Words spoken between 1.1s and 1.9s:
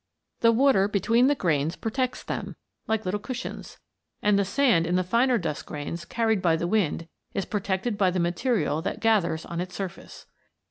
the grains